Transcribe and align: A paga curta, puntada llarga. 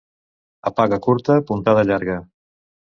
A 0.69 0.71
paga 0.79 0.99
curta, 1.09 1.37
puntada 1.53 1.87
llarga. 1.93 2.21